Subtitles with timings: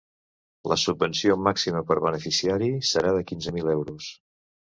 [0.71, 4.09] La subvenció màxima per beneficiari serà de quinze mil euros.